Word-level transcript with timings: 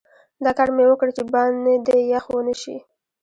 دا 0.43 0.51
کار 0.57 0.69
مې 0.75 0.85
وکړ 0.87 1.07
چې 1.17 1.23
باندې 1.33 1.95
یخ 2.13 2.25
ونه 2.31 2.53
شي. 2.61 2.75